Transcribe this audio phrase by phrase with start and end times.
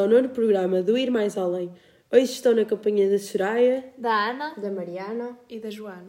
[0.00, 1.70] ao nono programa do Ir Mais Além.
[2.10, 6.08] Hoje estou na companhia da Soraya, Da Ana da Mariana e da Joana.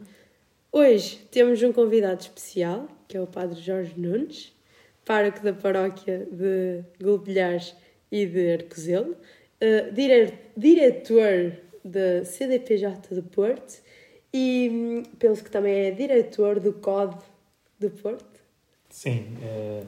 [0.72, 4.56] Hoje temos um convidado especial, que é o Padre Jorge Nunes,
[5.04, 7.74] pároco da paróquia de Golbilhares
[8.10, 11.52] e de Arcozelo, uh, dire diretor
[11.84, 13.82] da CDPJ de Porto
[14.32, 17.18] e hum, penso que também é diretor do COD
[17.78, 18.40] de Porto.
[18.88, 19.82] Sim, eh,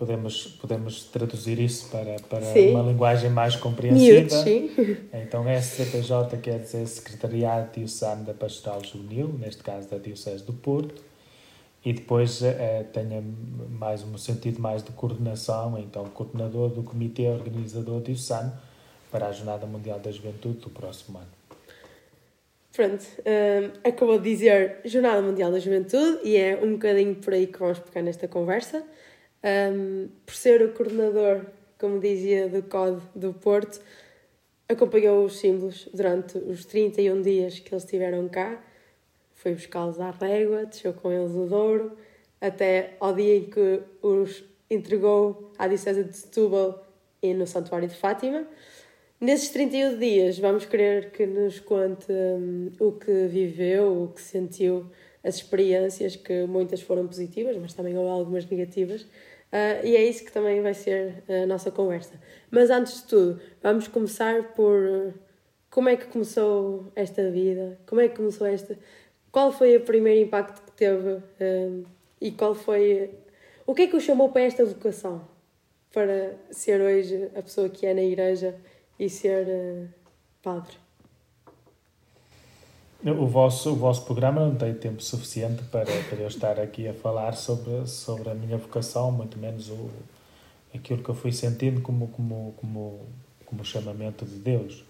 [0.00, 2.70] podemos, podemos traduzir isso para, para Sim.
[2.70, 4.40] uma linguagem mais compreensível.
[5.12, 11.02] Então, SCPJ quer dizer Secretariado Diocesano da Pastoral Juvenil, neste caso da Diocese do Porto,
[11.84, 13.06] e depois eh, tem
[13.70, 18.52] mais um sentido mais de coordenação, então coordenador do Comitê Organizador Diocesano
[19.10, 21.28] para a Jornada Mundial da Juventude do próximo ano.
[22.72, 27.46] Pronto, hum, acabou de dizer Jornada Mundial da Juventude e é um bocadinho por aí
[27.46, 28.82] que vamos pegar nesta conversa.
[29.42, 31.46] Hum, por ser o coordenador,
[31.78, 33.80] como dizia, do COD do Porto,
[34.68, 38.62] acompanhou os símbolos durante os 31 dias que eles estiveram cá,
[39.34, 41.96] foi buscá-los à régua, desceu com eles o Douro,
[42.40, 46.86] até ao dia em que os entregou à Diocese de Setúbal
[47.22, 48.46] e no Santuário de Fátima.
[49.18, 54.86] Nesses 31 dias, vamos querer que nos conte hum, o que viveu, o que sentiu,
[55.24, 59.06] as experiências, que muitas foram positivas, mas também houve algumas negativas.
[59.52, 62.14] Ah, e é isso que também vai ser a nossa conversa.
[62.50, 65.14] Mas antes de tudo, vamos começar por uh,
[65.70, 68.78] como é que começou esta vida, como é que começou esta.
[69.32, 71.84] Qual foi o primeiro impacto que teve hum,
[72.20, 73.10] e qual foi.
[73.66, 75.28] O que é que o chamou para esta vocação?
[75.92, 78.56] Para ser hoje a pessoa que é na igreja
[78.98, 79.88] e ser uh,
[80.42, 80.76] padre.
[83.02, 86.92] O vosso, o vosso programa não tem tempo suficiente para, para eu estar aqui a
[86.92, 89.88] falar sobre, sobre a minha vocação, muito menos o,
[90.74, 93.00] aquilo que eu fui sentindo como, como, como,
[93.46, 94.84] como chamamento de Deus.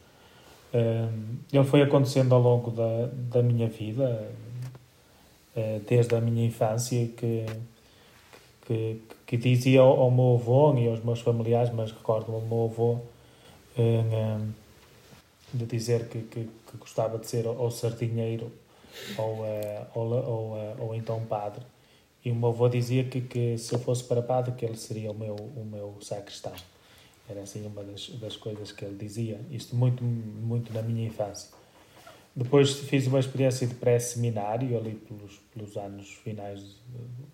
[0.75, 4.29] Um, ele foi acontecendo ao longo da, da minha vida,
[5.57, 7.47] uh, desde a minha infância, que,
[8.67, 12.99] que, que dizia ao, meu avô e aos meus familiares, mas recordo ao meu avô,
[13.79, 14.53] um,
[15.53, 18.53] de dizer que, que, que, gostava de ser ou sardinheiro
[19.17, 21.65] ou, uh, ou, ou, uh, ou então padre.
[22.25, 25.11] E o meu avô dizia que, que se eu fosse para padre, que ele seria
[25.11, 26.53] o meu, o meu sacristão.
[27.29, 29.41] Era assim uma das, das coisas que ele dizia.
[29.51, 31.49] Isto muito, muito na minha infância.
[32.35, 36.77] Depois fiz uma experiência de pré-seminário, ali pelos, pelos anos finais,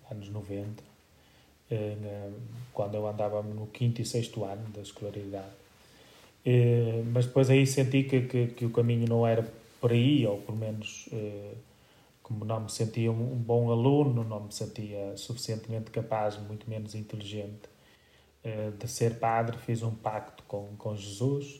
[0.09, 0.83] anos 90,
[1.71, 2.33] uh,
[2.73, 5.56] quando eu andava no quinto e sexto ano da escolaridade.
[6.47, 9.45] Uh, mas depois aí senti que, que, que, o caminho não era
[9.81, 11.57] por aí, ou pelo menos uh,
[12.23, 16.95] como não me sentia um, um, bom aluno, não me sentia suficientemente capaz, muito menos
[16.95, 17.67] inteligente
[18.45, 21.59] uh, de ser padre, fiz um pacto com, com Jesus,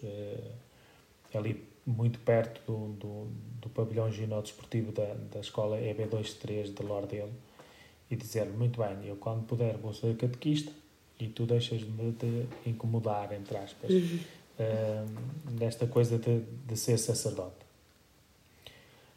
[1.33, 3.27] ali muito perto do, do,
[3.59, 7.33] do pavilhão ginó-desportivo da, da escola EB23 de Lordelo,
[8.09, 10.71] e dizer-lhe, muito bem, eu quando puder vou ser catequista,
[11.19, 13.91] e tu deixas-me de incomodar, entre aspas.
[13.91, 14.19] Uhum
[14.59, 17.67] uh, desta coisa de, de ser sacerdote.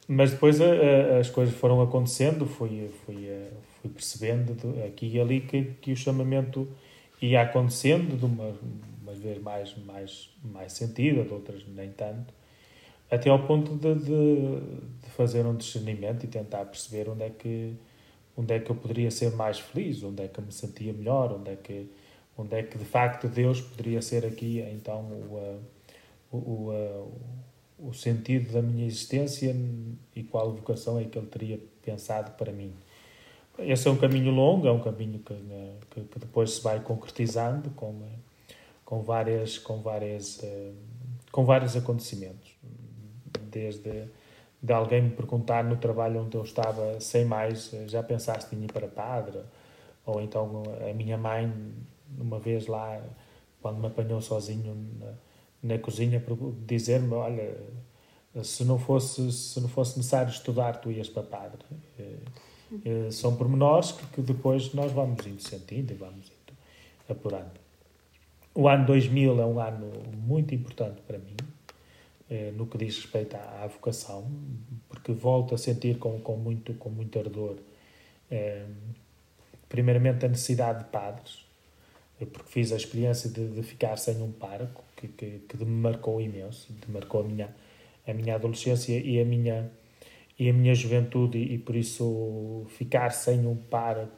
[0.06, 0.64] Mas depois uh,
[1.20, 5.92] as coisas foram acontecendo, fui, fui, uh, fui percebendo de, aqui e ali que, que
[5.92, 6.69] o chamamento
[7.22, 8.52] ia acontecendo, de uma,
[9.02, 12.32] umas vezes mais, mais, mais sentida, de outras nem tanto,
[13.10, 14.60] até ao ponto de, de,
[15.02, 17.75] de, fazer um discernimento e tentar perceber onde é, que,
[18.37, 21.32] onde é que eu poderia ser mais feliz, onde é que eu me sentia melhor,
[21.32, 21.90] onde é que
[22.40, 25.62] onde é que de facto Deus poderia ser aqui então o,
[26.32, 29.54] o, o, o sentido da minha existência
[30.14, 32.72] e qual vocação é que Ele teria pensado para mim.
[33.58, 35.34] Esse é um caminho longo, é um caminho que,
[35.90, 38.02] que, que depois se vai concretizando com,
[38.84, 40.40] com, várias, com, várias,
[41.31, 42.50] com vários acontecimentos.
[43.50, 44.08] Desde
[44.62, 48.72] de alguém me perguntar no trabalho onde eu estava sem mais, já pensaste em ir
[48.72, 49.40] para padre?
[50.04, 51.52] Ou então a minha mãe
[52.19, 53.03] uma vez lá,
[53.61, 56.23] quando me apanhou sozinho na, na cozinha,
[56.67, 57.57] dizer-me: Olha,
[58.43, 61.61] se não, fosse, se não fosse necessário estudar, tu ias para padre.
[62.85, 66.57] Eh, são pormenores que, que depois nós vamos indo sentindo e vamos indo
[67.09, 67.59] apurando.
[68.55, 71.37] O ano 2000 é um ano muito importante para mim,
[72.31, 74.31] eh, no que diz respeito à, à, vocação,
[74.89, 77.57] porque volto a sentir com, com, muito, com muito ardor,
[78.31, 78.67] eh,
[79.69, 81.45] primeiramente, a necessidade de padres,
[82.26, 86.20] porque fiz a experiência de, de ficar sem um pároco, que, que, que, me marcou
[86.20, 87.49] imenso, que marcou a minha,
[88.06, 89.70] a minha adolescência e a minha,
[90.38, 94.12] e a minha juventude, e, e por isso ficar sem um pároco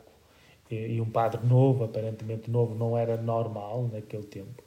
[0.70, 4.62] e, e um padre novo, aparentemente novo, não era normal naquele tempo.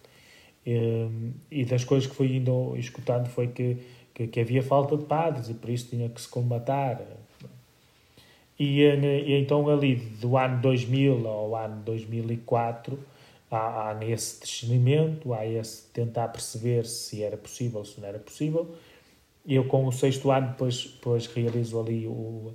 [0.65, 1.09] E,
[1.51, 3.77] e das coisas que fui indo escutando foi que,
[4.13, 7.01] que, que, havia falta de padres e por isso tinha que se combatar.
[8.57, 12.97] E, e então ali do ano 2000 ao ano 2004
[13.49, 18.75] há, há esse discernimento, há esse tentar perceber se era possível se não era possível.
[19.47, 22.53] Eu com o sexto ano depois, depois realizo ali o...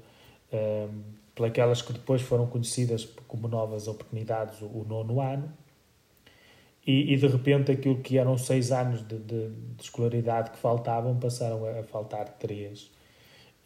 [0.53, 5.51] Um, pelas que depois foram conhecidas como novas oportunidades, o nono ano,
[6.87, 11.19] e, e, de repente aquilo que eram seis anos de, de, de escolaridade que faltavam
[11.19, 12.91] passaram a, a faltar três.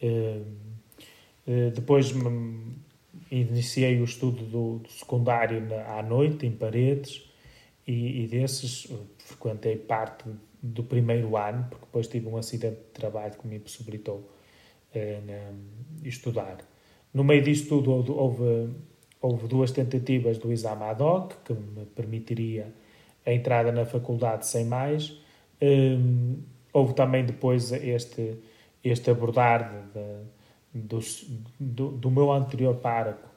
[0.02, 0.44] Uh,
[1.46, 2.12] uh, depois
[3.30, 7.30] iniciei o estudo do, do secundário na, à noite, em paredes,
[7.86, 8.88] e, e, desses
[9.18, 10.24] frequentei parte
[10.62, 14.30] do primeiro ano, porque depois tive um acidente de trabalho que me possibilitou
[14.94, 15.54] uh,
[16.02, 16.58] estudar.
[17.12, 18.70] No meio disto tudo, houve,
[19.20, 22.72] houve duas tentativas do exame ad hoc, que me permitiria
[23.26, 25.20] a entrada na faculdade sem mais.
[25.60, 28.38] Um, houve também depois este,
[28.82, 30.22] este abordar de, de,
[30.74, 30.98] do,
[31.60, 33.28] do, do, meu anterior pároco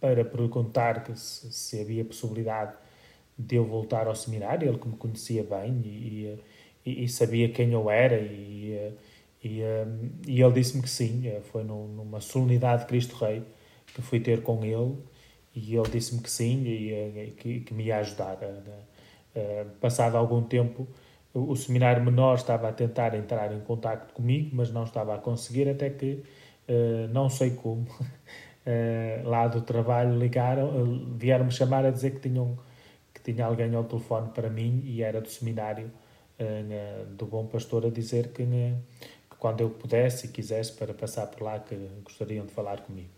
[0.00, 2.72] para perguntar se, se, havia possibilidade
[3.38, 6.38] de eu voltar ao seminário, ele que me conhecia bem e,
[6.86, 8.94] e, e sabia quem eu era e,
[9.42, 9.60] e,
[10.26, 13.42] e ele disse-me que sim, eh, foi numa solenidade de Cristo Rei
[13.94, 14.96] que fui ter com ele
[15.54, 18.38] e ele disse-me que sim e, eh, que, que, me ia ajudar.
[19.36, 20.86] Uh, passado algum tempo,
[21.34, 25.68] o, seminário menor estava a tentar entrar em contato comigo, mas não estava a conseguir,
[25.68, 26.22] até que,
[26.68, 32.56] uh, não sei como, uh, lá do trabalho ligaram, vieram-me chamar a dizer que, tinham,
[33.12, 35.90] que tinha alguém ao telefone para mim e era do seminário
[37.16, 38.44] do Bom Pastor a dizer que
[39.38, 43.10] quando eu pudesse e quisesse para passar por lá que gostariam de falar comigo.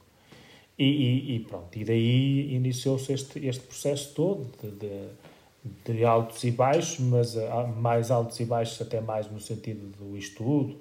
[0.79, 5.09] E, e, e pronto, e daí iniciou-se este, este processo todo de, de,
[5.85, 10.17] de, altos e baixos, mas ah, mais altos e baixos até mais no sentido do
[10.17, 10.77] estudo.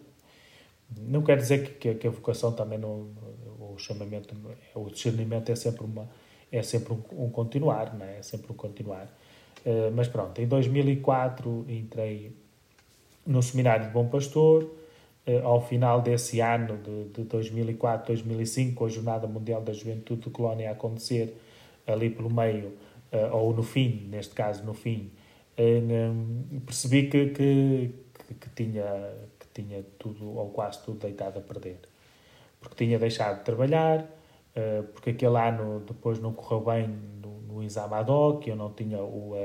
[0.98, 3.10] Não quer dizer que, que a vocação também não,
[3.60, 4.36] o chamamento,
[4.76, 6.08] o discernimento é sempre uma
[6.52, 8.20] é sempre um, um continuar, não é?
[8.20, 9.06] é sempre um continuar.
[9.66, 12.32] Uh, mas pronto, em 2004 entrei
[13.26, 14.70] no Seminário de Bom Pastor,
[15.26, 20.22] eh, ao final desse ano de, de 2004, 2005, com a Jornada Mundial da Juventude
[20.22, 21.36] de Colónia a acontecer
[21.88, 22.74] ali pelo meio,
[23.32, 25.12] ou no fim, neste caso no fim,
[25.58, 25.82] eh,
[26.66, 27.94] percebi que, que,
[28.40, 31.80] que, tinha, que tinha tudo, ou quase tudo, deitado a perder.
[32.60, 34.06] Porque tinha deixado de trabalhar,
[34.94, 36.88] porque aquele ano depois não correu bem
[37.22, 39.36] no, no exame ad hoc, eu não tinha o,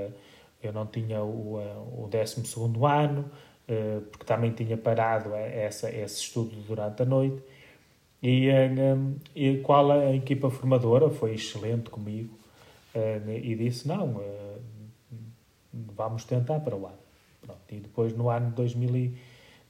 [0.62, 1.56] eu não tinha o,
[2.04, 2.42] o 12
[2.84, 3.30] ano,
[3.68, 7.40] eh, porque também tinha parado essa, esse estudo durante a noite.
[8.22, 8.68] E, eh,
[9.34, 12.39] e qual a equipa formadora foi excelente comigo
[12.94, 14.20] eh, e disse: Não,
[15.72, 16.98] vamos tentar para ano.
[17.40, 17.60] Pronto.
[17.70, 19.14] E depois, no ano de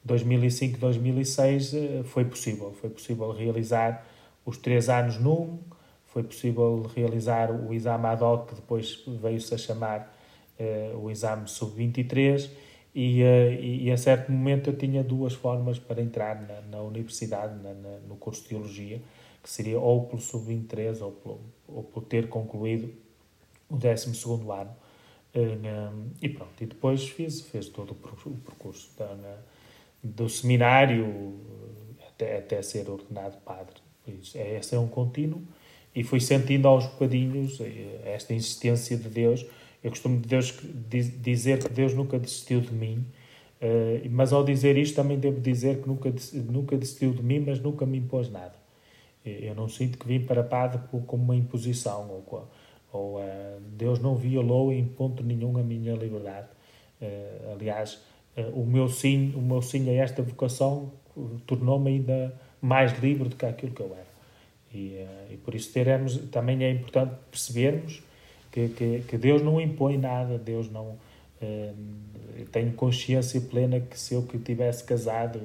[0.04, 1.72] 2005, 2006,
[2.04, 2.72] foi possível.
[2.72, 4.06] Foi possível realizar
[4.44, 5.58] os três anos num,
[6.06, 10.16] foi possível realizar o exame ad hoc, que depois veio-se a chamar
[11.00, 12.50] o exame sub-23
[12.94, 16.82] e, uh, e, e, a certo momento eu tinha duas formas para entrar na, na
[16.82, 19.00] universidade, na, na, no curso de Teologia,
[19.42, 22.92] que seria ou pelo sub-23 ou, ou por ter concluído
[23.70, 24.10] o 12
[24.50, 24.76] ano.
[25.32, 29.36] Uh, e pronto, e depois fiz, fiz todo o percurso da, na,
[30.02, 31.38] do seminário
[32.08, 33.76] até, até ser ordenado padre.
[34.08, 35.40] Isso, é, esse é um contínuo
[35.94, 39.46] e fui sentindo aos bocadinhos eh, esta insistência de Deus
[39.82, 40.54] eu costumo Deus,
[41.22, 43.06] dizer que Deus nunca desistiu de mim,
[44.10, 47.86] mas ao dizer isto também devo dizer que nunca, nunca desistiu de mim, mas nunca
[47.86, 48.54] me impôs nada.
[49.24, 52.48] Eu não sinto que vim para Padre como uma imposição, ou,
[52.92, 56.48] ou uh, Deus não violou em ponto nenhum a minha liberdade.
[57.00, 58.00] Uh, aliás,
[58.54, 60.92] o, meu sim, o meu sim a esta vocação
[61.46, 64.10] tornou-me ainda mais livre do que aquilo que eu era.
[64.72, 68.02] E, e por isso teremos, também é importante percebermos
[68.50, 70.98] que, que, que Deus não impõe nada, Deus não.
[71.42, 71.74] Uh,
[72.52, 75.40] tenho consciência plena que se eu que tivesse casado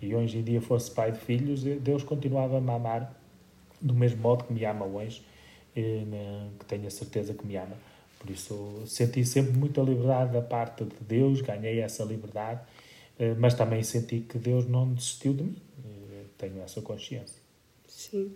[0.00, 3.14] e hoje em dia fosse pai de filhos, Deus continuava a me amar
[3.80, 5.24] do mesmo modo que me ama hoje, uh,
[5.74, 7.76] que tenho a certeza que me ama.
[8.18, 12.62] Por isso senti sempre muita liberdade da parte de Deus, ganhei essa liberdade,
[13.18, 15.62] uh, mas também senti que Deus não desistiu de mim.
[15.84, 17.42] Eh, tenho essa consciência.
[17.86, 18.34] Sim.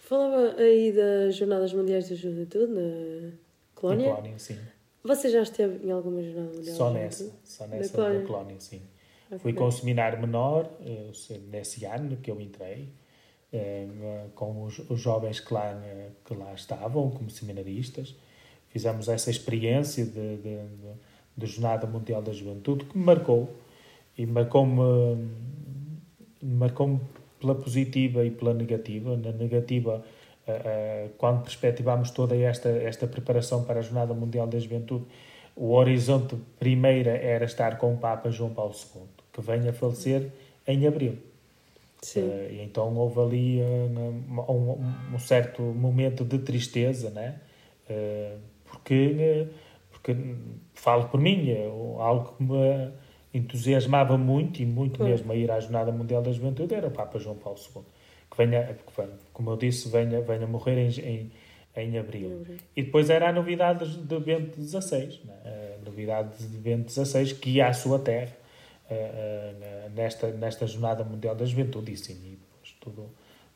[0.00, 3.30] Falava aí das Jornadas Mundiais da Juventude, na
[3.74, 4.08] Colónia?
[4.08, 4.58] Na Colónia, sim.
[5.02, 6.76] Você já esteve em alguma jornada mundial?
[6.76, 8.82] Só nessa, só nessa da Colónia, da Colónia sim.
[9.26, 9.38] Okay.
[9.38, 10.70] Fui com o seminário menor,
[11.50, 12.88] nesse ano que eu entrei,
[14.34, 15.80] com os, os jovens que lá,
[16.24, 18.14] que lá estavam, como seminaristas.
[18.68, 20.92] Fizemos essa experiência de, de, de,
[21.36, 23.48] de Jornada Mundial da Juventude que me marcou
[24.18, 25.28] e marcou-me
[26.42, 27.00] marcou-me
[27.40, 29.16] pela positiva e pela negativa.
[29.16, 30.04] Na negativa,
[30.46, 35.04] uh, uh, quando perspectivámos toda esta, esta preparação para a Jornada Mundial da Juventude,
[35.56, 40.30] o horizonte primeiro era estar com o Papa João Paulo II, que vem a falecer
[40.66, 41.18] em abril.
[42.04, 42.20] Sim.
[42.20, 47.40] Uh, e então houve ali um, um, um, certo momento de tristeza, né?
[48.64, 49.48] porque,
[49.90, 50.16] porque
[50.74, 51.66] falo por mim, é
[51.98, 52.92] algo que me
[53.32, 57.18] entusiasmava muito e muito mesmo a ir à Jornada Mundial da Juventude era o Papa
[57.18, 57.82] João Paulo II,
[58.30, 58.76] que venha,
[59.32, 61.32] como eu disse, venha, venha morrer em, em,
[61.74, 62.46] em abril.
[62.76, 65.76] E depois era a novidade de Bento XVI, né?
[65.80, 68.43] a novidade de Bento XVI que ia à sua terra
[68.90, 73.10] uh, uh, nesta, nesta Jornada Mundial da Juventude e sim, e depois tudo,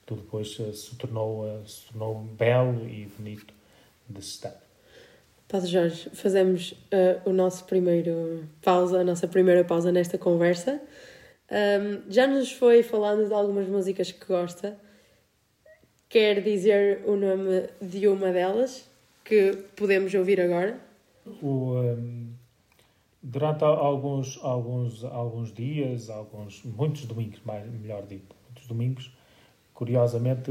[0.06, 3.54] tudo depois uh, se, tornou, se tornou belo e bonito
[4.08, 4.68] de se estar.
[5.48, 10.78] Padre Jorge, fazemos uh, o nosso primeiro pausa, a nossa primeira pausa nesta conversa.
[11.50, 14.78] Um, já nos foi falando de algumas músicas que gosta.
[16.06, 18.86] Quer dizer o nome de uma delas
[19.24, 20.78] que podemos ouvir agora?
[21.42, 22.34] O, um,
[23.30, 29.12] durante alguns, alguns, alguns dias, alguns, muitos domingos, mais, melhor dito, muitos domingos,
[29.74, 30.50] curiosamente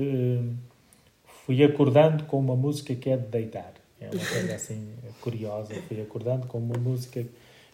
[1.45, 3.73] fui acordando com uma música que é de deitar.
[3.99, 5.73] É uma coisa assim curiosa.
[5.87, 7.25] Fui acordando com uma música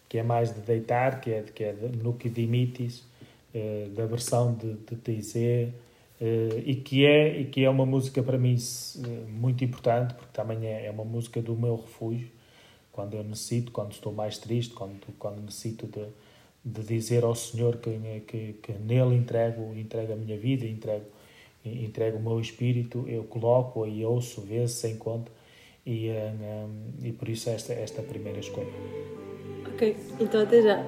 [0.08, 3.04] que é mais de deitar, que é, que é de Nuki Dimitis,
[3.54, 4.96] uh, da versão de, de
[6.64, 8.56] e, que é, e que é uma música para mim
[9.28, 12.28] muito importante, porque também é, é uma música do meu refúgio,
[12.94, 16.06] quando eu necessito, quando estou mais triste, quando, quando necessito de,
[16.64, 17.90] de dizer ao Senhor que,
[18.26, 21.04] que, que nele entrego, entrego a minha vida, entrego,
[21.64, 25.30] entrego o meu espírito, eu coloco e ouço vezes sem conta
[25.84, 28.72] e, um, e por isso esta, esta primeira escolha.
[29.66, 30.86] Ok, então até já.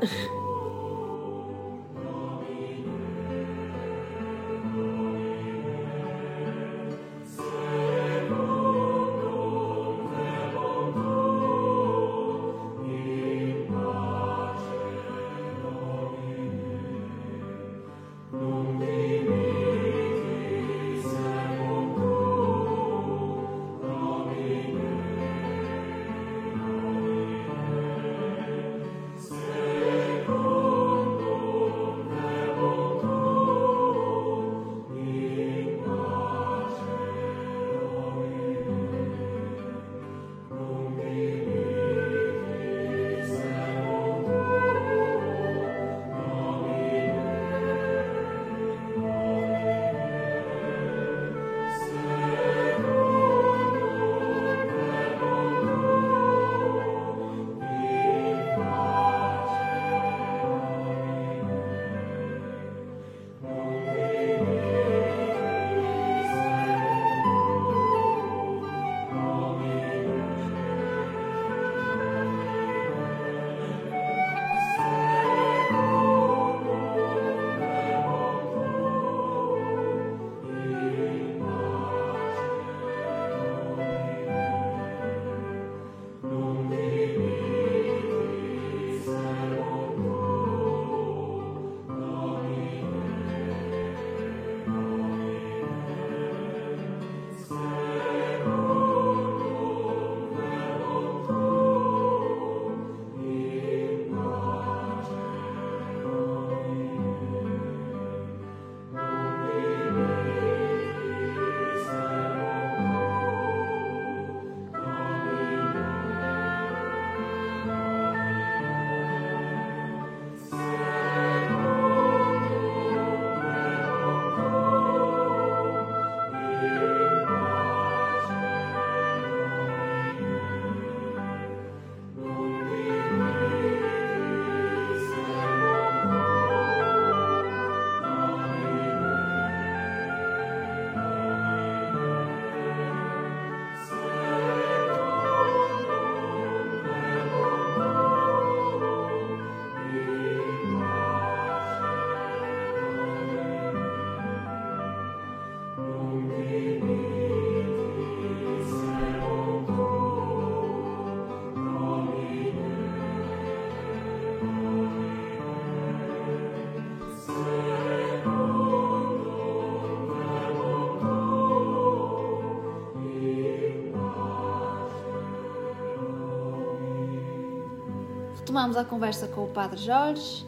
[178.56, 180.42] Retomamos a conversa com o Padre Jorge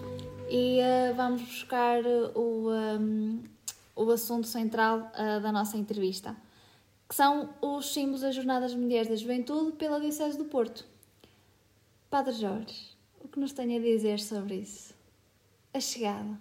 [0.48, 2.00] e uh, vamos buscar
[2.34, 3.42] o, um,
[3.94, 6.34] o assunto central uh, da nossa entrevista,
[7.06, 10.86] que são os símbolos das Jornadas Mundiais da Juventude pela Diocese do Porto.
[12.08, 14.94] Padre Jorge, o que nos tem a dizer sobre isso?
[15.74, 16.40] A chegada.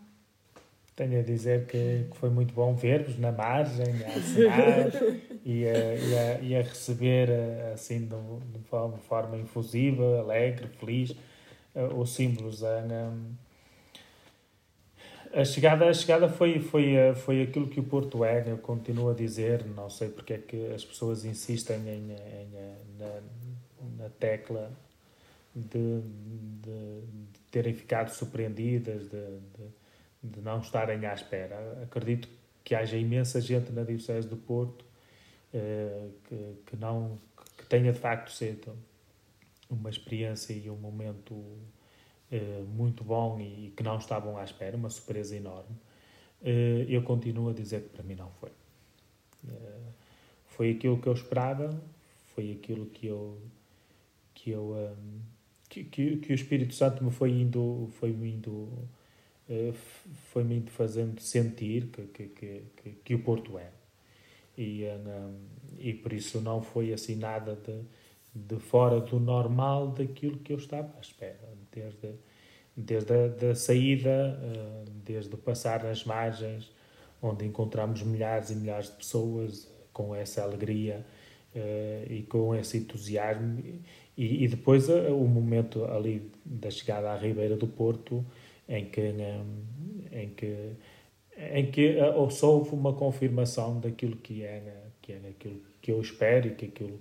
[0.96, 4.88] Tenho a dizer que, que foi muito bom ver-vos na margem, a assinar
[5.44, 7.30] e, a, e, a, e a receber
[7.74, 11.14] assim de, de forma, forma infusiva, alegre, feliz,
[11.78, 12.62] uh, os símbolos.
[12.64, 13.36] Um,
[15.34, 19.12] a chegada, a chegada foi, foi, eh, foi aquilo que o Porto é, eu continuo
[19.12, 22.48] a dizer, não sei porque é que as pessoas insistem em, em
[22.98, 23.20] na,
[24.04, 24.72] na, tecla
[25.54, 27.02] de, de,
[27.34, 29.70] de, terem ficado surpreendidas, de, de,
[30.24, 31.84] de, não estarem à espera.
[31.84, 32.30] Acredito
[32.64, 34.86] que haja imensa gente na Diocese do Porto
[35.54, 37.18] eh, que, que, não,
[37.58, 38.74] que tenha de facto sido
[39.70, 41.36] uma experiência e um momento
[42.32, 45.76] eh, muito bom e que não estavam à espera, uma surpresa enorme.
[46.44, 48.52] Eh, eu continuo a dizer que para mim não foi.
[49.48, 49.92] Eh,
[50.48, 51.70] foi aquilo que eu esperava,
[52.36, 53.42] foi aquilo que eu
[54.34, 54.96] que eu
[55.70, 58.70] que, que, que o Espírito Santo me foi indo foi me indo
[60.32, 62.28] foi me indo fazendo sentir que que,
[62.76, 63.72] que, que o Porto é
[64.58, 64.84] e
[65.80, 67.84] e por isso não foi assim nada de
[68.48, 72.14] de fora do normal daquilo que eu estava à espera, desde,
[72.76, 76.72] desde a da saída, eh, desde passar nas margens,
[77.22, 81.06] onde encontramos milhares e milhares de pessoas com essa alegria
[81.56, 83.64] eh, e com esse entusiasmo,
[84.16, 88.24] e, e depois eh, o momento ali da chegada à Ribeira do Porto,
[88.70, 89.14] em que,
[90.12, 90.74] em que,
[91.54, 91.96] em que
[92.32, 96.66] só houve uma confirmação daquilo que era, que era aquilo que eu espero e que
[96.66, 97.00] aquilo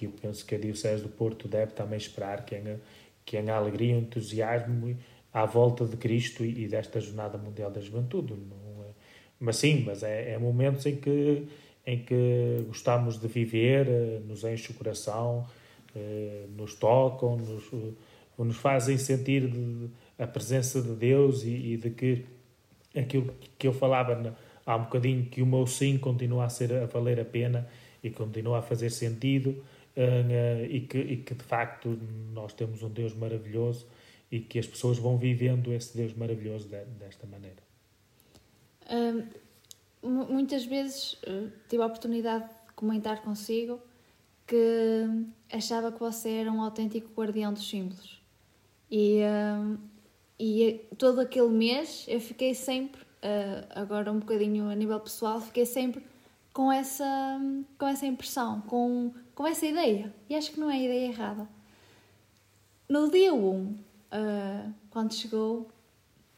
[0.00, 2.78] que eu penso que a Diocese do Porto deve também esperar, que é,
[3.22, 4.96] que é a alegria entusiasmo
[5.30, 8.32] à volta de Cristo e, e desta Jornada Mundial da Juventude.
[8.32, 8.88] Não é?
[9.38, 11.46] Mas sim, mas é, é, momentos em que,
[11.86, 15.46] em que gostamos de viver, eh, nos enche o coração,
[15.94, 17.92] eh, nos tocam, nos, eh,
[18.38, 19.52] nos fazem sentir
[20.18, 22.24] a presença de Deus e, e de que
[22.96, 24.34] aquilo que eu falava
[24.64, 27.68] há um bocadinho, que o meu sim continua a, ser, a valer a pena
[28.02, 29.62] e continua a fazer sentido,
[30.68, 31.98] e, que, e que de facto
[32.32, 33.86] nós temos um Deus maravilhoso
[34.30, 37.62] e que as pessoas vão vivendo esse Deus maravilhoso de, desta maneira.
[40.02, 43.80] muitas vezes uh, tive a oportunidade de comentar consigo
[44.46, 45.06] que
[45.52, 48.20] achava que você era um autêntico guardião dos símbolos.
[48.90, 49.78] E, uh,
[50.38, 55.64] e todo aquele mês eu fiquei sempre, uh, agora um bocadinho a nível pessoal, fiquei
[55.64, 56.04] sempre
[56.52, 57.40] com essa,
[57.78, 60.14] com essa impressão, com, com essa ideia.
[60.28, 61.48] E acho que não é a ideia errada.
[62.86, 63.74] No dia 1, uh,
[64.90, 65.66] quando chegou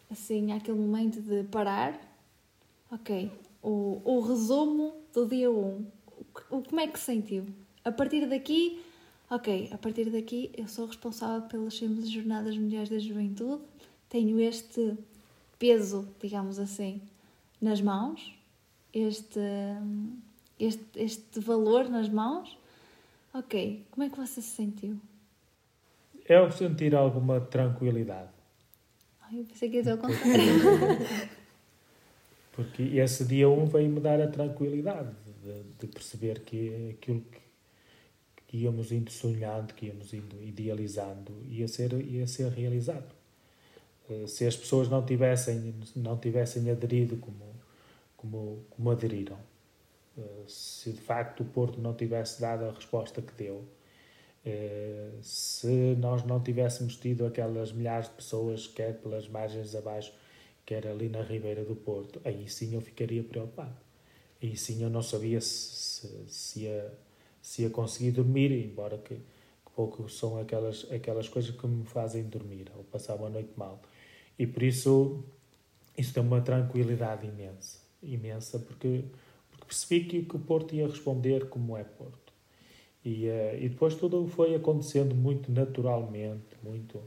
[0.09, 2.01] assim aquele momento de parar,
[2.93, 3.29] ok,
[3.61, 5.85] o, o resumo do dia 1,
[6.49, 7.45] o, como é que se sentiu?
[7.85, 8.81] A partir daqui,
[9.29, 13.65] ok, a partir daqui eu sou responsável pelas simples Jornadas Mundiais da Juventude,
[14.09, 14.97] tenho este
[15.59, 17.03] peso, digamos assim,
[17.61, 18.33] nas mãos,
[18.95, 19.41] este,
[20.57, 22.62] este, este valor nas mãos.
[23.35, 25.01] Ok, como é que você se sentiu?
[26.29, 28.31] Eu sentir alguma tranquilidade.
[29.23, 31.19] Ai, eu pensei que ia dizer o contrário.
[32.53, 37.41] Porque esse dia 1 um veio-me dar a tranquilidade de, de, perceber que aquilo que,
[38.47, 43.15] que íamos indo sonhando, que íamos indo idealizando, ia ser, ia ser realizado.
[44.11, 47.53] Eh, se as pessoas não tivessem, não tivessem aderido como
[48.23, 49.39] como, como aderiram.
[50.17, 53.65] Uh, se de facto o Porto não tivesse dado a resposta que deu,
[54.45, 60.13] uh, se nós não tivéssemos tido aquelas milhares de pessoas, quer pelas margens abaixo,
[60.67, 63.77] quer ali na Ribeira do Porto, aí sim eu ficaria preocupado.
[64.43, 66.93] Aí sim eu não sabia se, se, ia,
[67.41, 72.25] se ia conseguir dormir, embora que, que pouco são aquelas, aquelas coisas que me fazem
[72.25, 73.81] dormir ou passar uma noite mal.
[74.39, 75.25] E por isso,
[75.97, 79.05] isso tem uma tranquilidade imensa imensa, porque
[79.73, 82.33] percebi que, que o Porto ia responder como é Porto.
[83.03, 86.99] E, uh, e depois tudo foi acontecendo muito naturalmente, muito...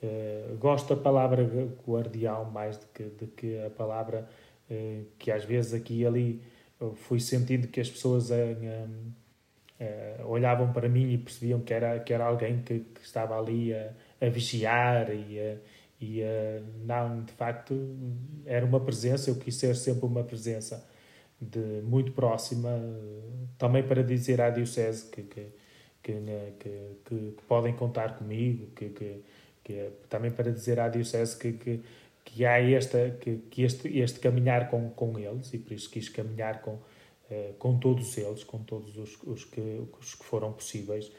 [0.00, 1.44] Uh, gosto da palavra
[1.86, 4.28] guardião mais do que, do que a palavra
[4.70, 6.40] uh, que às vezes aqui e ali
[6.94, 8.30] fui sentindo que as pessoas
[10.24, 13.92] olhavam para mim e percebiam que era, que era alguém que, que estava ali a,
[14.20, 15.56] a vigiar e a,
[16.00, 17.74] e uh, não, de facto,
[18.46, 20.86] era uma presença, eu quis ser sempre uma presença
[21.40, 22.70] de muito próxima,
[23.56, 25.46] também para dizer à Diocese que, que,
[26.02, 26.12] que,
[26.58, 29.22] que, que podem contar comigo, que, que,
[29.62, 31.80] que também para dizer à Diocese que, que,
[32.24, 36.08] que há esta, que, que este, este caminhar com, com eles, e por isso quis
[36.08, 41.10] caminhar com, uh, com todos eles, com todos os, os, que, os que foram possíveis,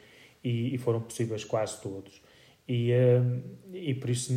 [0.42, 2.22] e, e foram possíveis quase todos.
[2.68, 4.32] E, uh, e por isso,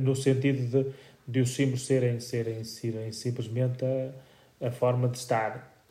[0.00, 0.92] no sentido de,
[1.26, 5.84] de os símbolos serem, serem, serem simplesmente a, a forma de estar,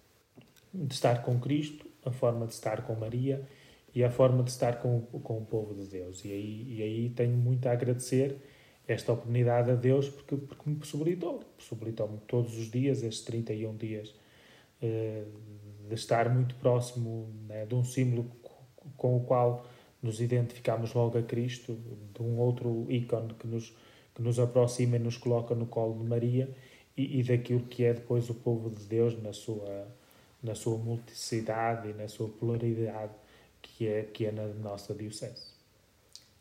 [0.73, 3.47] de estar com Cristo, a forma de estar com Maria
[3.93, 6.23] e a forma de estar com, com o povo de Deus.
[6.23, 8.37] E aí, e aí tenho muito a agradecer
[8.87, 14.13] esta oportunidade a Deus porque, porque me possibilitou, possibilitou-me todos os dias, estes 31 dias,
[14.81, 15.23] eh,
[15.87, 18.29] de estar muito próximo né, de um símbolo
[18.97, 19.65] com o qual
[20.01, 21.77] nos identificamos logo a Cristo,
[22.13, 23.73] de um outro ícone que nos,
[24.15, 26.49] que nos aproxima e nos coloca no colo de Maria
[26.95, 29.87] e, e daquilo que é depois o povo de Deus na sua,
[30.41, 33.11] na sua multiplicidade e na sua pluralidade
[33.61, 35.53] que é, que é na nossa Diocese.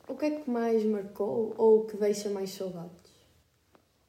[0.06, 3.12] O que é que mais marcou ou o que deixa mais saudades?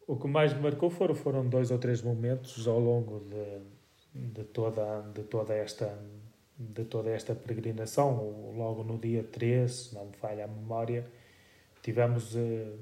[0.08, 4.43] O que mais me marcou foram, foram dois ou três momentos ao longo de, de,
[4.43, 5.97] toda, de, toda esta,
[6.60, 8.54] de toda esta peregrinação.
[8.56, 11.08] Logo no dia 13, se não me falha a memória,
[11.82, 12.73] tivemos, eh,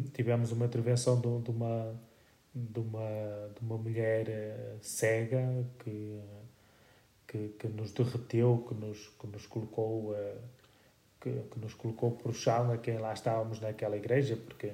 [0.00, 1.94] tivemos uma intervenção de, de, uma,
[2.54, 6.20] de, uma, de uma mulher eh, cega que
[7.34, 10.38] que, que nos derreteu, que nos, que nos colocou uh,
[11.20, 14.72] que, que, nos colocou por chão a quem lá estávamos naquela igreja, porque,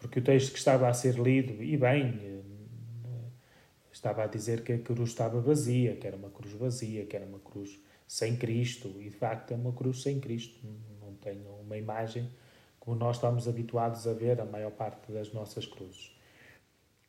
[0.00, 3.30] porque o texto que estava a ser lido, e bem, uh,
[3.92, 7.26] estava a dizer que a cruz estava vazia, que era uma cruz vazia, que era
[7.26, 10.58] uma cruz sem Cristo, e de facto é uma cruz sem Cristo,
[11.00, 12.28] não tem uma imagem
[12.82, 16.10] como nós estamos habituados a ver a maior parte das nossas cruzes.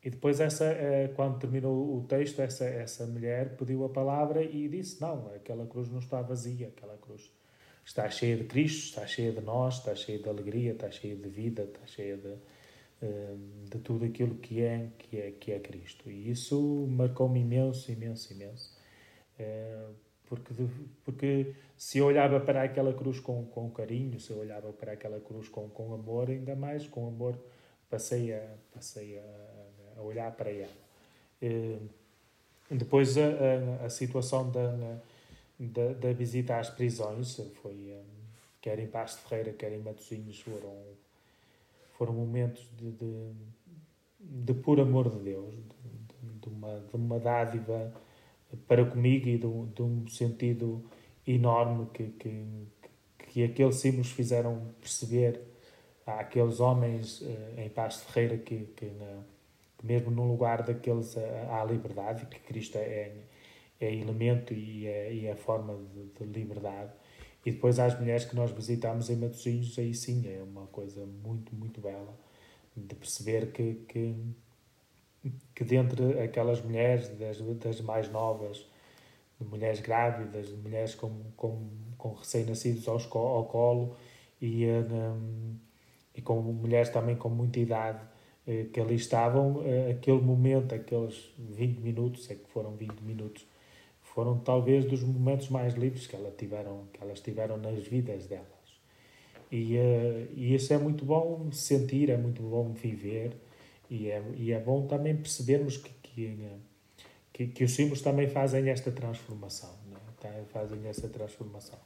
[0.04, 4.68] E depois, essa, eh, quando terminou o texto, essa, essa mulher pediu a palavra e
[4.68, 7.28] disse: Não, aquela cruz não está vazia, aquela cruz
[7.84, 11.28] está cheia de Cristo, está cheia de nós, está cheia de alegria, está cheia de
[11.28, 12.34] vida, está cheia de,
[13.02, 13.34] eh,
[13.72, 16.08] de tudo aquilo que é, que é, que é Cristo.
[16.08, 18.78] E isso marcou-me imenso, imenso, imenso.
[20.28, 20.54] Porque,
[21.04, 25.20] porque se eu olhava para aquela cruz com, com carinho, se eu olhava para aquela
[25.20, 27.38] cruz com, com amor, ainda mais com amor,
[27.90, 29.54] passei a, passei a
[29.96, 30.72] a olhar para ela.
[31.40, 31.78] Eh,
[32.70, 33.22] depois a,
[33.82, 34.98] a, a situação da,
[35.58, 38.02] da, da, visita às prisões foi eh,
[38.60, 40.74] quer em Paz de Ferreira, quer em Matosinhos foram
[41.92, 43.32] foram momentos de, de,
[44.18, 47.92] de puro amor de Deus, de, de, uma, de uma dádiva
[48.66, 50.84] para comigo e de, um, sentido
[51.26, 52.46] enorme que, que,
[53.18, 55.40] que aqueles símbolos fizeram perceber
[56.06, 59.22] àqueles homens eh, em Paz Ferreira que, que na,
[59.82, 63.12] mesmo num lugar daqueles há liberdade, que Cristo é,
[63.80, 66.92] é elemento e é, e é forma de, de, liberdade.
[67.44, 71.54] E depois as mulheres que nós visitamos em Matosinhos, aí sim é uma coisa muito,
[71.54, 72.18] muito bela
[72.76, 74.14] de perceber que, que,
[75.54, 78.66] que dentre aquelas mulheres, das, das mais novas,
[79.40, 83.96] de mulheres grávidas, de mulheres com, com, com recém-nascidos ao, ao colo
[84.40, 85.56] e, um,
[86.14, 88.00] e com mulheres também com muita idade,
[88.46, 93.46] eh, que ali estavam, eh, aquele momento, aqueles 20 minutos, é que foram 20 minutos,
[94.00, 98.46] foram talvez dos momentos mais livres que, ela tiveram, que elas tiveram nas vidas delas.
[99.50, 103.36] E, uh, e isso é muito bom sentir, é muito bom viver,
[103.90, 106.48] e é, e é bom também percebermos que, que,
[107.32, 110.44] que, que os símbolos também fazem esta transformação, né?
[110.52, 111.78] fazem essa transformação.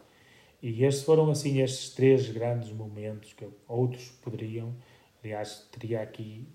[0.63, 4.75] E estes foram, assim, estes três grandes momentos que outros poderiam,
[5.23, 6.47] Aliás, teria aqui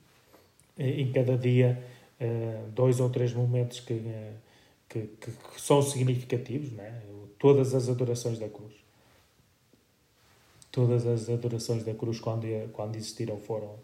[0.78, 1.84] eh, em cada dia
[2.20, 4.34] eh, dois ou três momentos que, eh,
[4.88, 7.02] que, que, que são significativos, né?
[7.38, 8.74] todas as adorações da cruz.
[10.72, 13.76] Todas as adorações da cruz, quando, quando existiram, foram,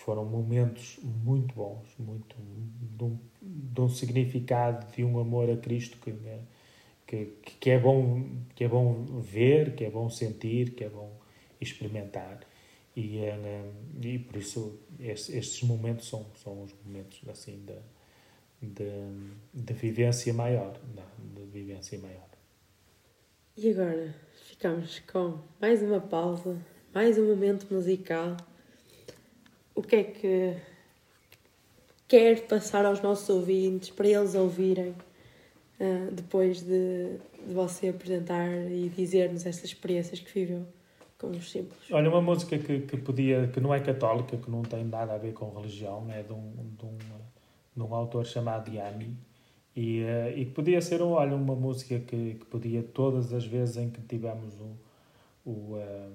[0.00, 5.98] foram momentos muito bons, muito, de, um, de um significado, de um amor a Cristo
[5.98, 6.14] que,
[7.06, 7.26] que,
[7.60, 11.12] que, é bom, que é bom ver, que é bom sentir, que é bom
[11.60, 12.40] experimentar.
[12.96, 13.70] E, eh,
[14.02, 18.90] e por isso estes momentos são, são os momentos assim de, de,
[19.52, 20.80] de vivência maior,
[21.18, 22.28] de vivência maior.
[23.54, 24.14] E agora
[24.48, 26.56] ficamos com mais uma pausa,
[26.94, 28.36] mais um momento musical.
[29.74, 30.56] O que é que
[32.08, 34.90] quer passar aos nossos ouvintes para eles ouvirem
[35.80, 40.66] uh, depois de, de você apresentar e dizer-nos estas experiências que viveu?
[41.20, 41.84] com os símbolos.
[41.90, 45.18] Olha, uma música que, que podia, que não é católica, que não tem nada a
[45.18, 46.98] ver com religião, é de um, de um,
[47.76, 49.14] de um autor chamado Yanni,
[49.76, 53.76] e, uh, e que podia ser, olha, uma música que, que podia, todas as vezes
[53.76, 54.74] em que tivemos um,
[55.44, 56.12] o, uh,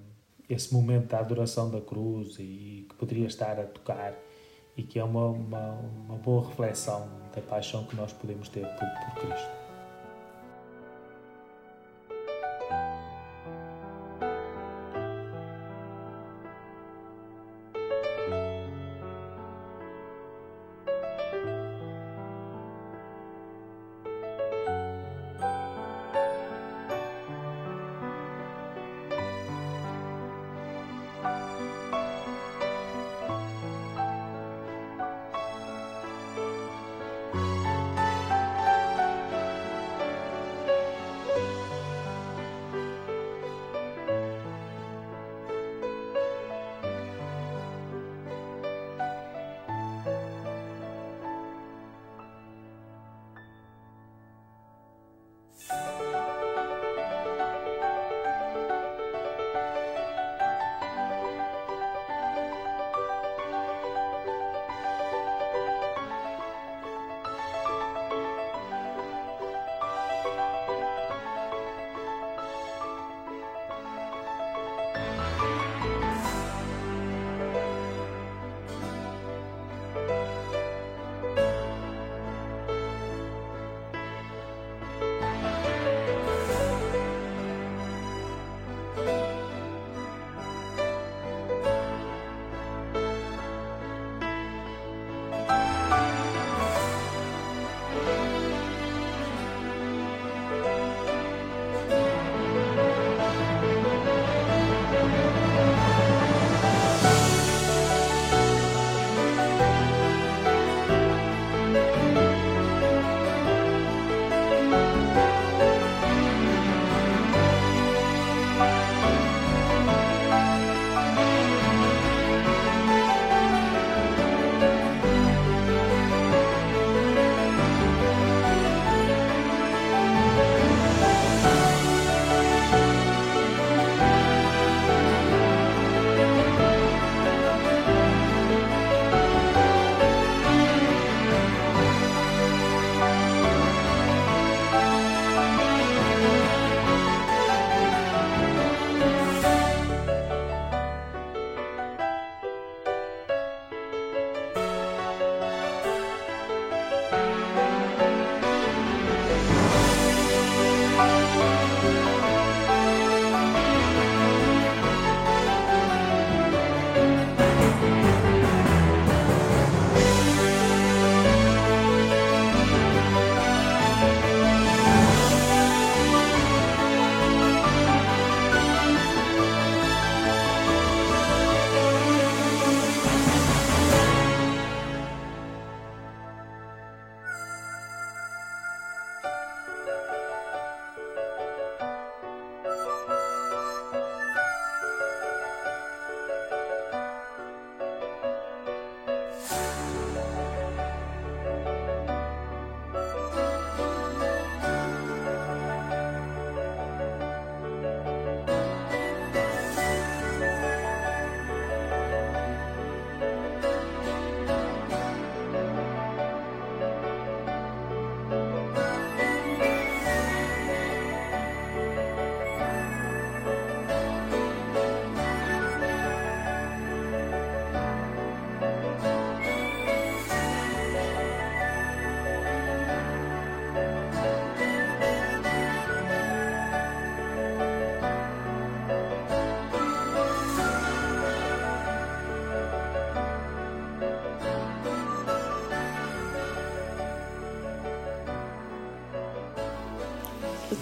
[0.50, 4.14] esse momento da adoração da cruz e que poderia estar a tocar
[4.78, 5.72] e que é uma, uma,
[6.08, 9.65] uma boa reflexão da paixão que nós podemos ter por, por Cristo.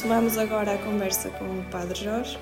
[0.04, 2.38] Retomamos agora a conversa com o Padre Jorge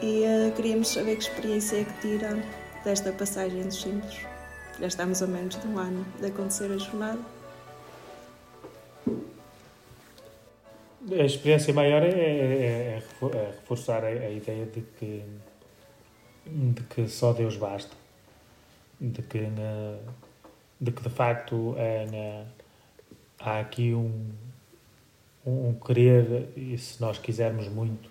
[0.00, 2.40] e uh, queríamos saber que experiência é que tira
[2.84, 4.20] desta passagem dos símbolos.
[4.78, 7.18] Já estamos a menos de um ano de acontecer a jornada.
[11.10, 15.24] A experiência maior é, é, é reforçar a, a, ideia de que,
[16.46, 17.96] de que só Deus basta,
[19.00, 19.40] de que,
[20.80, 22.44] de, que de facto é,
[23.40, 24.43] há aqui um
[25.46, 28.10] um querer, e se nós quisermos muito,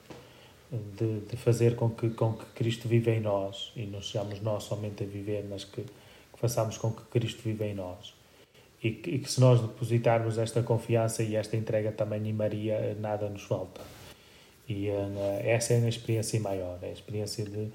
[0.98, 4.64] de, de, fazer com que, com que Cristo viva em nós e não sejamos nós
[4.64, 8.14] somente a viver, mas que, que façamos com que Cristo viva em nós.
[8.82, 12.98] E que, e que, se nós depositarmos esta confiança e esta entrega também em Maria,
[13.00, 13.82] nada nos falta.
[14.68, 17.70] E uh, essa é a experiência maior, é a experiência de,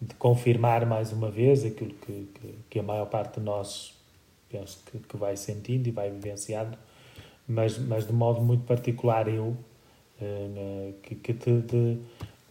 [0.00, 3.94] de confirmar mais uma vez aquilo que, que, que, a maior parte de nós
[4.48, 6.78] penso que, que vai sentindo e vai vivenciando,
[7.48, 9.56] mas, mas de modo muito particular eu,
[10.20, 11.98] uh, que, que te, de,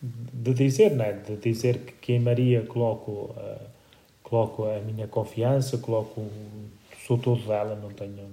[0.02, 1.14] de dizer, não é?
[1.14, 3.68] de dizer que, que em Maria coloco, uh,
[4.22, 6.26] coloco a minha confiança, coloco,
[7.06, 8.30] sou todo dela, não tenho,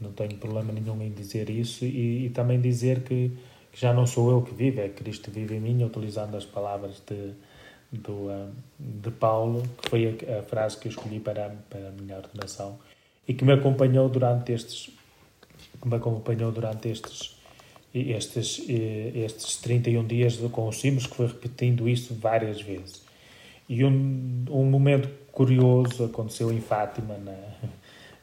[0.00, 3.32] não tenho problema nenhum em dizer isso e, e também dizer que
[3.72, 7.02] que já não sou eu que vivo, é Cristo vive em mim, utilizando as palavras
[7.06, 7.32] de,
[7.92, 11.90] do, ah, de Paulo, que foi a, a, frase que eu escolhi para, para a
[11.92, 12.78] minha ordenação
[13.26, 14.90] e que me acompanhou durante estes
[15.80, 17.36] que me acompanhou durante estes
[17.94, 23.02] estes, estes 31 dias com os símbolos, que foi repetindo isso várias vezes.
[23.66, 27.54] E um, um momento curioso aconteceu em Fátima, né?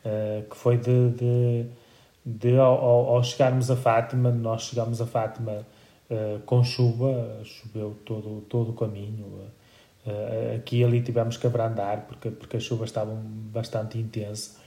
[0.05, 1.65] uh, que foi de, de
[2.25, 5.65] de ao, ao, chegarmos a Fátima, nós chegamos a Fátima
[6.09, 9.25] uh, com chuva, choveu todo, todo o caminho.
[10.05, 14.59] Uh, aqui e ali tivemos que abrandar porque, porque a chuva estava bastante intensa.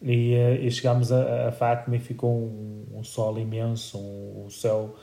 [0.00, 4.50] E, uh, e chegámos a, a, Fátima e ficou um, um sol imenso, um, um
[4.50, 4.94] céu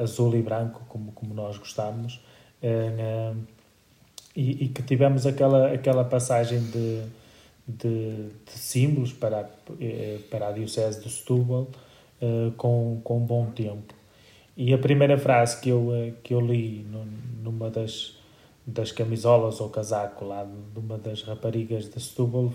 [0.00, 2.20] azul e branco, como, como nós gostamos.
[4.34, 7.04] E, e, que tivemos aquela, aquela passagem de
[7.66, 11.66] de, de símbolos para, eh, para a Diocese de Setúbal
[12.56, 13.92] com, com bom tempo.
[14.56, 16.86] E a primeira frase que eu, eh, que eu li
[17.42, 18.16] numa das,
[18.66, 22.52] das camisolas ou casaco lá de uma das raparigas de Setúbal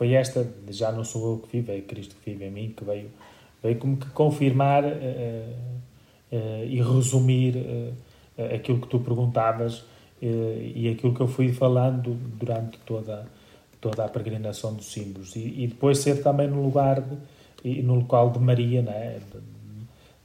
[0.00, 2.82] foi esta, já não sou eu que vivo, é Cristo que vive em mim, que
[2.82, 3.10] veio,
[3.62, 7.54] veio como que confirmar uh, uh, e resumir
[8.54, 9.84] aquilo que tu perguntavas
[10.22, 13.26] e aquilo que eu fui falando durante toda
[13.78, 17.02] toda a peregrinação dos símbolos e, e depois ser também no lugar
[17.62, 19.20] de, no local de Maria, né?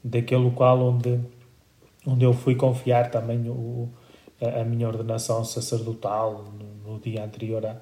[0.02, 1.20] daquele local onde
[2.08, 3.90] onde eu fui confiar também o,
[4.42, 7.76] a, a minha ordenação sacerdotal no, no dia anterior a,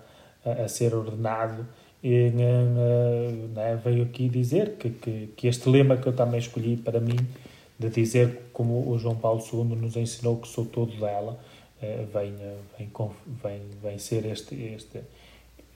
[0.43, 1.67] a, a, ser ordenado
[2.03, 6.99] e né, veio aqui dizer que, que, que este lema que eu também escolhi para
[6.99, 7.15] mim
[7.79, 11.39] de dizer como o João Paulo II nos ensinou que sou todo dela
[11.81, 12.33] eh, vem,
[12.77, 12.91] vem,
[13.41, 15.01] vem, vem ser este, este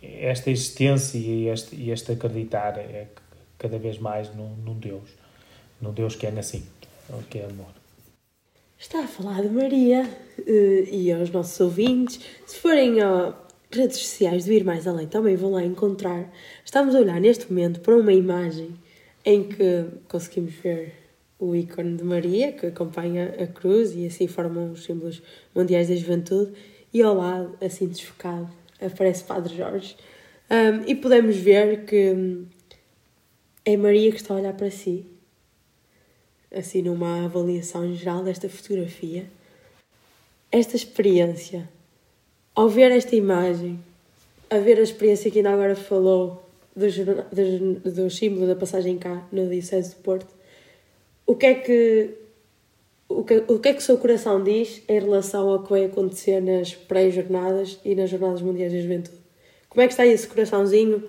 [0.01, 3.07] esta existência e este, e este acreditar é
[3.57, 5.09] cada vez mais num, num Deus,
[5.81, 6.63] num Deus que é assim,
[7.29, 7.73] que é amor.
[8.77, 10.07] Está a falar de Maria
[10.45, 13.33] eh, e aos nossos ouvintes, se forem a
[13.71, 16.31] redes sociais do Ir Mais Além, também vão lá encontrar.
[16.63, 18.75] Estamos a olhar neste momento para uma imagem
[19.25, 20.93] em que conseguimos ver
[21.39, 25.21] o ícone de Maria, que acompanha a cruz e assim formam os símbolos
[25.53, 26.53] mundiais da juventude,
[26.93, 28.49] e ao lado, assim desfocado,
[28.81, 29.95] aparece Padre Jorge,
[30.49, 32.45] um, e podemos ver que hum,
[33.65, 35.05] é Maria que está a olhar para si,
[36.49, 39.25] assim numa avaliação geral desta fotografia.
[40.49, 41.69] Esta experiência,
[42.57, 43.79] ao ver esta imagem,
[44.49, 46.43] a ver a experiência que ainda agora falou
[46.75, 46.87] do,
[47.31, 50.33] do, do símbolo da passagem cá no Diocese do Porto,
[51.27, 52.15] o que é que
[53.07, 55.85] o que, o que é que o seu coração diz em relação ao que vai
[55.85, 59.17] acontecer nas pré-jornadas e nas Jornadas Mundiais da Juventude?
[59.69, 61.07] Como é que está esse coraçãozinho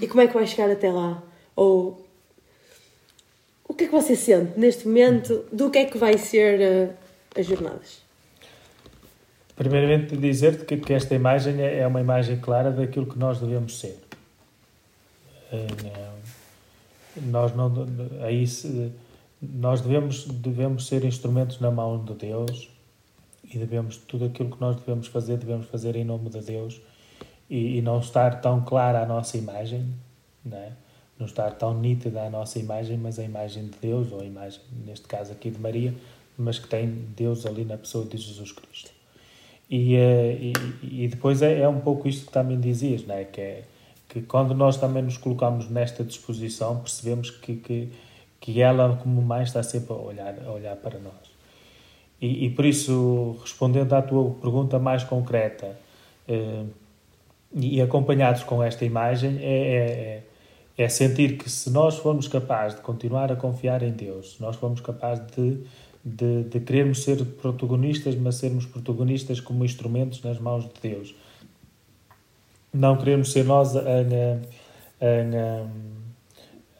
[0.00, 1.20] e como é que vai chegar até lá?
[1.56, 2.06] Ou
[3.68, 6.94] o que é que você sente neste momento do que é que vai ser uh,
[7.38, 8.05] as jornadas?
[9.56, 13.80] Primeiramente, dizer-te que, que, esta imagem é, é uma imagem clara daquilo que nós devemos
[13.80, 13.98] ser.
[15.50, 16.16] Uh,
[17.22, 17.72] nós não.
[18.22, 18.92] Aí se
[19.40, 22.68] nós devemos, devemos ser instrumentos na mão de Deus
[23.44, 26.80] e devemos, tudo aquilo que nós devemos fazer, devemos fazer em nome de Deus
[27.48, 29.86] e, e não estar tão clara a nossa imagem,
[30.50, 30.72] é?
[31.18, 34.60] não estar tão nítida a nossa imagem, mas a imagem de Deus, ou a imagem,
[34.84, 35.94] neste caso aqui de Maria,
[36.36, 38.95] mas que tem Deus ali na pessoa de Jesus Cristo.
[39.68, 40.52] E, eh,
[40.82, 43.24] e, e depois é, é um pouco isto que também dizias, não é?
[43.24, 43.62] Que, é,
[44.08, 47.88] que quando nós também nos colocamos nesta disposição, percebemos que, que
[48.40, 51.34] que ela, como mãe, está sempre a olhar, a olhar para nós.
[52.20, 55.76] E, e por isso, respondendo à tua pergunta mais concreta,
[56.28, 56.64] eh,
[57.52, 60.22] e acompanhados com esta imagem, é,
[60.78, 64.42] é, é, sentir que se nós formos capazes de continuar a confiar em Deus, se
[64.42, 65.64] nós formos capazes de,
[66.06, 71.12] de, de querermos ser protagonistas, mas sermos protagonistas como instrumentos nas mãos de Deus,
[72.72, 73.84] não queremos ser nós a, a,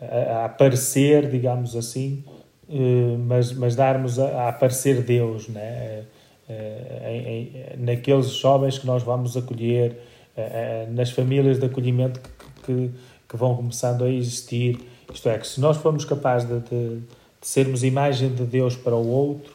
[0.01, 2.22] a, a, aparecer, digamos assim,
[2.68, 6.05] eh, mas, mas darmos a, aparecer Deus, né?
[6.49, 9.99] Eh, em, naqueles jovens que nós vamos acolher,
[10.37, 12.91] eh, nas famílias de acolhimento que, que,
[13.29, 14.79] que, vão começando a existir.
[15.12, 17.03] Isto é, que se nós formos capazes de, de
[17.47, 19.55] sermos imagem de Deus para o outro,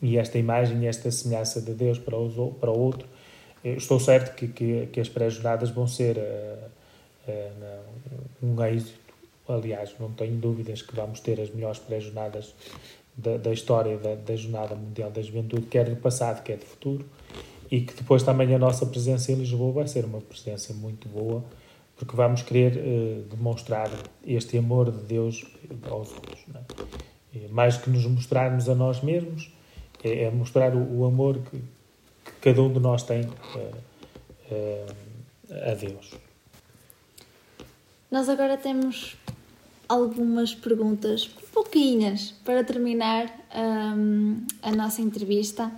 [0.00, 2.16] e esta imagem e esta semelhança de Deus para,
[2.60, 3.04] para o outro.
[3.64, 6.70] Eu estou certo que, que, que as pré-jornadas vão ser uh,
[7.28, 9.00] uh, um êxito.
[9.48, 12.54] Aliás, não tenho dúvidas que vamos ter as melhores pré-jornadas
[13.16, 17.04] da, da, história da, da Jornada Mundial da Juventude, quer do passado, quer do futuro,
[17.68, 21.42] e que depois também a nossa presença em Lisboa vai ser uma presença muito boa,
[21.96, 23.90] porque vamos querer uh, demonstrar
[24.24, 25.44] este amor de Deus
[25.90, 26.44] aos outros.
[26.54, 27.15] É?
[27.50, 29.50] Mais que nos mostrarmos a nós mesmos,
[30.02, 31.58] é, é mostrar o, o amor que,
[32.24, 33.30] que, cada um de nós tem uh,
[34.50, 36.12] uh, a Deus.
[38.10, 39.16] Nós agora temos
[39.88, 45.70] algumas perguntas, pouquinhas, para terminar um, a nossa entrevista.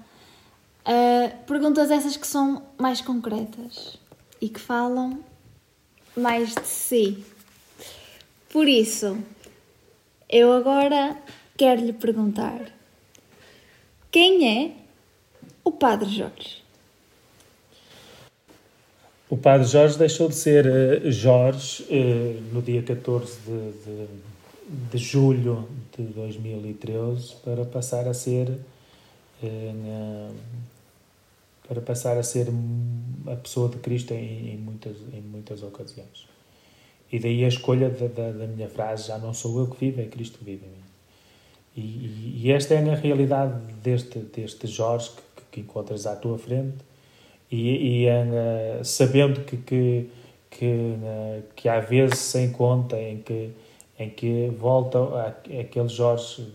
[0.86, 3.98] Uh, perguntas essas que são mais concretas
[4.40, 5.20] e que falam
[6.16, 7.24] mais de si.
[8.50, 9.18] Por isso,
[10.28, 11.16] eu agora
[11.58, 12.72] quero lhe perguntar:
[14.10, 14.72] quem é
[15.64, 16.62] o Padre Jorge?
[19.28, 24.08] O Padre Jorge deixou de ser uh, Jorge uh, no dia 14 de, de,
[24.90, 28.48] de, julho de 2013 para passar a ser
[29.42, 30.34] uh,
[31.68, 32.46] para passar a ser
[33.26, 36.26] a pessoa de Cristo em, em, muitas, em muitas ocasiões.
[37.12, 40.00] E daí a escolha da, da, da, minha frase: já não sou eu que vivo,
[40.00, 40.87] é Cristo que vive em mim.
[41.78, 46.78] E, e, esta é a realidade deste, deste Jorge que, que encontras à tua frente
[47.50, 50.10] e, e sabendo que, que,
[50.50, 50.94] que,
[51.54, 53.50] que há vezes sem conta em que,
[53.96, 56.52] em que volta aquele Jorge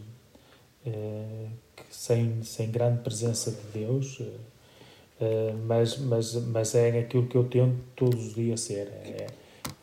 [0.85, 1.47] uh,
[1.89, 4.21] sem, sem grande presença de Deus,
[5.65, 9.27] mas, mas, mas é aquilo que eu tento todos os dias ser, é,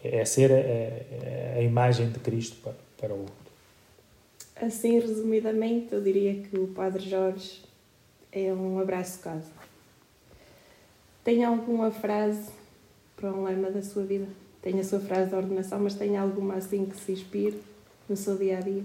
[0.02, 3.39] é ser a, a, imagem de Cristo para, para o outro.
[4.60, 7.62] Assim, resumidamente, eu diria que o Padre Jorge
[8.30, 9.60] é um abraço casa
[11.24, 12.50] tem alguma frase
[13.16, 14.26] para um lema da sua vida?
[14.62, 17.60] Tem a sua frase de ordenação, mas tem alguma assim que se inspire
[18.08, 18.84] no seu dia a dia?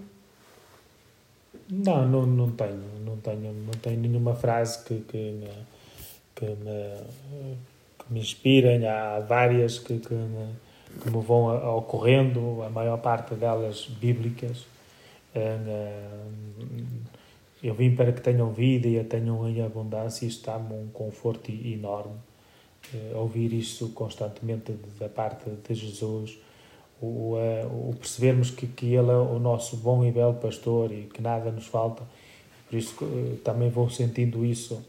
[1.69, 5.47] Não, não, não tenho, não tenho, não tenho nenhuma frase que, que,
[6.35, 6.97] que, me,
[7.97, 8.87] que me inspirem.
[8.87, 10.53] Há várias que, que, me,
[11.01, 14.65] que me vão ocorrendo, a maior parte delas bíblicas.
[15.35, 16.25] Eh,
[17.63, 21.51] eu vim para que tenham vida e a tenham em abundância isto dá-me um conforto
[21.51, 22.15] enorme.
[22.93, 26.37] Uh, ouvir isso constantemente da parte de Jesus,
[27.01, 27.33] o,
[27.63, 31.51] o percebermos que, que Ele é o nosso bom e belo pastor e que nada
[31.51, 32.03] nos falta.
[32.69, 34.83] Por isso uh, também vou sentindo isso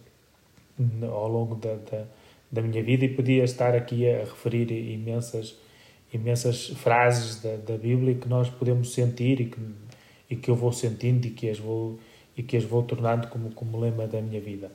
[1.02, 2.04] ao longo da, da,
[2.52, 5.56] da, minha vida e podia estar aqui a referir imensas,
[6.12, 9.58] imensas frases da, da Bíblia que nós podemos sentir e que,
[10.28, 11.98] e que eu vou sentindo e que as vou
[12.36, 14.70] e que as vou tornando como, como lema da minha vida.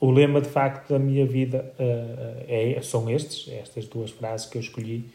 [0.00, 4.56] O lema, de facto, da minha vida uh, é, são estes, estas duas frases que
[4.56, 5.10] eu escolhi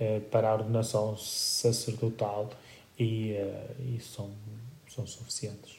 [0.00, 2.50] uh, para a ordenação sacerdotal
[2.98, 4.30] e, uh, e são,
[4.88, 5.78] são suficientes.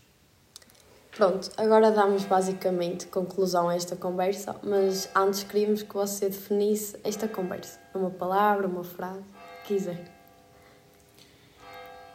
[1.15, 7.27] Pronto, agora damos basicamente conclusão a esta conversa, mas antes queríamos que você definisse esta
[7.27, 7.79] conversa.
[7.93, 9.23] Uma palavra, uma frase,
[9.65, 10.14] quiser.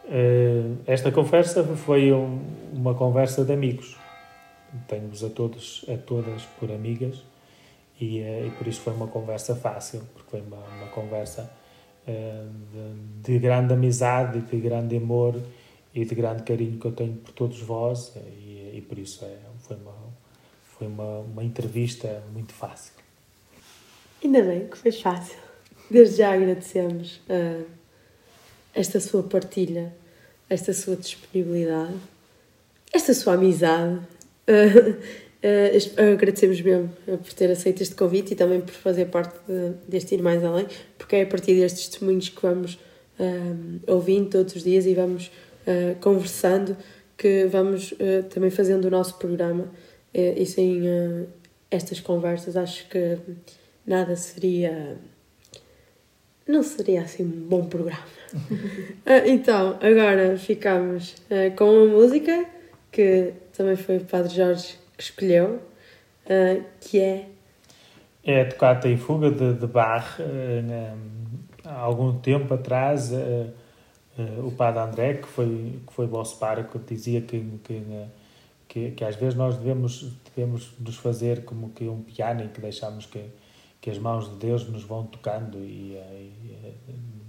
[0.05, 2.41] Uh, esta conversa foi um,
[2.73, 3.97] uma conversa de amigos.
[4.89, 7.23] Tenho-vos a todos, a todas por amigas
[8.01, 11.51] e, uh, e, por isso foi uma conversa fácil, porque foi uma, uma conversa
[12.09, 12.49] uh,
[13.23, 15.41] de, de, grande amizade, de grande amor
[15.95, 19.37] e de grande carinho que eu tenho por todos vós e, e por isso é,
[19.61, 19.95] foi, uma,
[20.77, 22.95] foi uma, uma entrevista muito fácil.
[24.23, 25.39] Ainda bem que foi fácil.
[25.91, 27.21] Desde já agradecemos
[28.75, 29.93] esta sua partilha,
[30.49, 31.95] esta sua disponibilidade,
[32.93, 34.01] esta sua amizade.
[35.43, 39.73] Uh, uh, agradecemos mesmo por ter aceito este convite e também por fazer parte de,
[39.89, 40.67] deste Ir Mais Além,
[40.99, 42.75] porque é a partir destes testemunhos que vamos
[43.19, 45.31] uh, ouvindo todos os dias e vamos
[46.01, 46.77] conversando
[47.17, 47.95] que vamos
[48.31, 49.71] também fazendo o nosso programa
[50.13, 50.83] e sem
[51.71, 53.19] estas conversas acho que
[53.87, 54.99] nada seria
[56.51, 58.05] não seria assim um bom programa.
[58.35, 58.39] uh,
[59.27, 62.45] então, agora ficamos uh, com uma música
[62.91, 65.61] que também foi o Padre Jorge que escolheu,
[66.27, 67.27] uh, que é.
[68.25, 70.19] É a Tocata e Fuga de, de Bach.
[71.65, 73.11] há algum tempo atrás,
[74.45, 77.83] o Padre André, que foi, que foi vosso pároco, dizia que, que,
[78.69, 82.61] que, que às vezes nós devemos, devemos nos fazer como que um piano em que
[82.61, 83.25] deixamos que
[83.81, 86.33] que as mãos de Deus nos vão tocando e, e,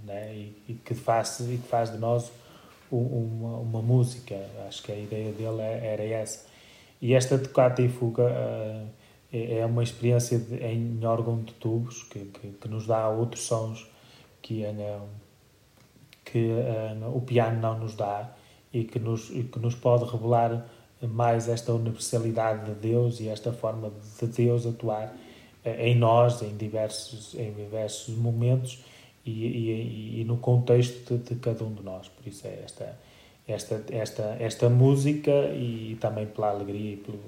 [0.04, 0.34] né?
[0.34, 2.30] e, e que, faz, e que faz de nós
[2.90, 4.38] uma, uma música.
[4.66, 6.46] Acho que a ideia dele é, era essa.
[7.00, 8.88] E esta tocata e fuga uh,
[9.32, 13.90] é, uma experiência de, em órgão de tubos que, que, que, nos dá outros sons
[14.40, 15.08] que, uh,
[16.24, 18.30] que uh, o piano não nos dá
[18.72, 20.66] e que nos, que nos pode revelar
[21.02, 23.90] mais esta universalidade de Deus e esta forma
[24.20, 25.12] de Deus atuar
[25.64, 28.80] em nós em diversos, em diversos momentos
[29.24, 32.08] e, e, e no contexto de, de, cada um de nós.
[32.08, 32.98] Por isso é esta,
[33.46, 37.20] esta, esta, esta música e também pela alegria e, pelo,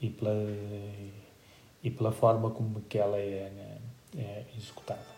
[0.00, 0.34] e, pela,
[1.82, 3.50] e pela forma como que ela é,
[4.16, 5.14] é executada.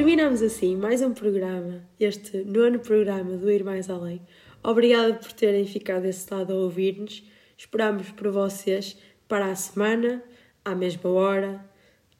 [0.00, 4.22] Terminamos assim mais um programa, este nono programa do Ir Mais Além.
[4.62, 7.22] Obrigada por terem ficado desse lado a ouvir-nos.
[7.54, 8.96] Esperamos por vocês
[9.28, 10.24] para a semana,
[10.64, 11.62] à mesma hora,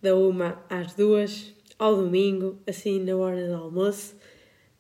[0.02, 4.14] da uma às duas, ao domingo, assim na hora do almoço.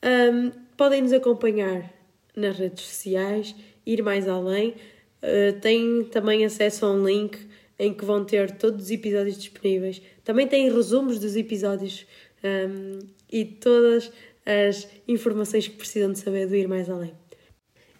[0.04, 1.90] Um, podem nos acompanhar
[2.36, 4.74] nas redes sociais, ir mais além.
[5.22, 7.48] Uh, têm também acesso a um link
[7.78, 10.02] em que vão ter todos os episódios disponíveis.
[10.22, 12.06] Também têm resumos dos episódios
[12.44, 12.98] um,
[13.30, 14.12] e todas
[14.44, 17.12] as informações que precisam de saber do Ir Mais Além.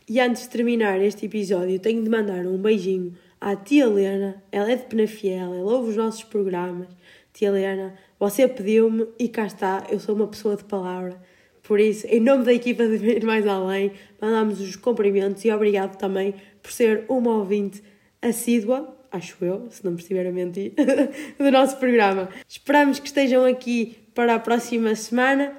[0.08, 4.42] E antes de terminar este episódio, tenho de mandar um beijinho à tia Helena.
[4.50, 6.88] Ela é de Penafiel, ela ouve os nossos programas.
[7.32, 11.16] Tia Helena, você pediu-me e cá está, eu sou uma pessoa de palavra.
[11.62, 15.96] Por isso, em nome da equipa de Ir Mais Além, mandamos os cumprimentos e obrigado
[15.96, 17.80] também por ser uma ouvinte
[18.20, 20.72] assídua, acho eu, se não me estiver a mentir,
[21.38, 22.28] do nosso programa.
[22.48, 25.52] Esperamos que estejam aqui para a próxima semana.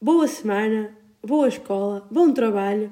[0.00, 0.90] Boa semana,
[1.22, 2.90] boa escola, bom trabalho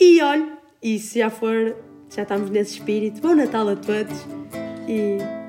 [0.00, 0.52] e olhe,
[0.82, 1.76] e se já for,
[2.08, 4.26] já estamos nesse espírito, bom Natal a todos
[4.88, 5.45] e